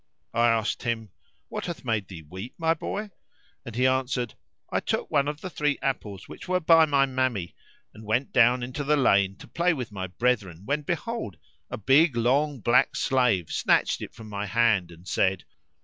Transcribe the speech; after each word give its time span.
I 0.33 0.47
asked 0.49 0.81
him, 0.81 1.11
"What 1.47 1.67
hath 1.67 1.85
made 1.85 2.07
thee 2.07 2.23
weep, 2.23 2.55
my 2.57 2.73
boy?" 2.73 3.11
and 3.63 3.75
he 3.75 3.85
answered, 3.85 4.33
"I 4.73 4.79
took 4.79 5.11
one 5.11 5.27
of 5.27 5.41
the 5.41 5.49
three 5.51 5.77
apples 5.79 6.27
which 6.27 6.47
were 6.47 6.59
by 6.59 6.85
my 6.87 7.05
mammy 7.05 7.55
and 7.93 8.03
went 8.03 8.33
down 8.33 8.63
into 8.63 8.83
the 8.83 8.97
lane 8.97 9.35
to 9.35 9.47
play 9.47 9.75
with 9.75 9.91
my 9.91 10.07
brethren 10.07 10.63
when 10.65 10.81
behold, 10.81 11.37
a 11.69 11.77
big 11.77 12.15
long 12.15 12.61
black 12.61 12.95
slave 12.95 13.51
snatched 13.51 14.01
it 14.01 14.15
from 14.15 14.27
my 14.27 14.47
hand 14.47 14.89
and 14.89 15.07
said. 15.07 15.43